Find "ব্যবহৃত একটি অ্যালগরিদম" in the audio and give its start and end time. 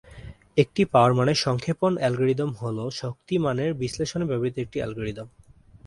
4.25-5.27